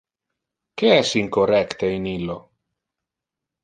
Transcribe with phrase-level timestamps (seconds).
[0.81, 2.43] Que es incorrecte in illo?